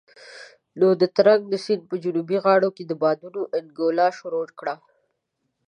نو 0.79 0.87
د 1.01 1.03
ترنک 1.15 1.41
د 1.49 1.55
سيند 1.65 1.83
په 1.89 1.95
جنوبي 2.03 2.37
غاړو 2.45 2.69
کې 2.75 2.83
بادونو 3.03 3.41
انګولا 3.59 4.07
شروع 4.17 4.47
کړه. 4.59 4.75